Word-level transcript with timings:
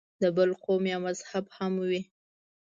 د 0.21 0.23
بل 0.37 0.49
قوم 0.63 0.83
یا 0.93 0.97
مذهب 1.07 1.45
هم 1.57 1.73
وي. 1.89 2.01